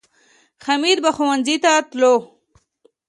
[0.65, 2.15] حمید به ښوونځي ته تلو